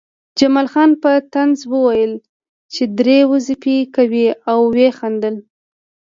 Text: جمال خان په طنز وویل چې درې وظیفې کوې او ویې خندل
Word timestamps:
جمال 0.39 0.67
خان 0.73 0.91
په 1.01 1.11
طنز 1.33 1.59
وویل 1.73 2.13
چې 2.73 2.83
درې 2.99 3.19
وظیفې 3.31 3.77
کوې 3.95 4.27
او 4.51 4.59
ویې 4.73 4.89
خندل 4.97 5.35